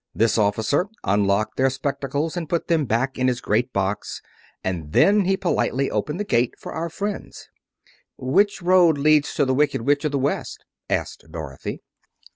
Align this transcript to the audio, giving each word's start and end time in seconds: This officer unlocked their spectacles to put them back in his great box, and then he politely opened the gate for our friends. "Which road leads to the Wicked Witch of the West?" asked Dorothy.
This 0.15 0.39
officer 0.39 0.87
unlocked 1.03 1.57
their 1.57 1.69
spectacles 1.69 2.33
to 2.33 2.47
put 2.47 2.69
them 2.69 2.85
back 2.85 3.19
in 3.19 3.27
his 3.27 3.39
great 3.39 3.71
box, 3.71 4.19
and 4.63 4.93
then 4.93 5.25
he 5.25 5.37
politely 5.37 5.91
opened 5.91 6.19
the 6.19 6.23
gate 6.23 6.55
for 6.57 6.71
our 6.73 6.89
friends. 6.89 7.49
"Which 8.17 8.63
road 8.63 8.97
leads 8.97 9.35
to 9.35 9.45
the 9.45 9.53
Wicked 9.53 9.83
Witch 9.83 10.03
of 10.03 10.11
the 10.11 10.17
West?" 10.17 10.65
asked 10.89 11.25
Dorothy. 11.29 11.81